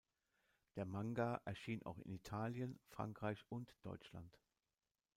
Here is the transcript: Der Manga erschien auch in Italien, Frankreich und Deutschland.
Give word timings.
Der 0.77 0.85
Manga 0.87 1.39
erschien 1.45 1.83
auch 1.85 1.99
in 1.99 2.09
Italien, 2.15 2.79
Frankreich 2.89 3.45
und 3.49 3.75
Deutschland. 3.83 4.41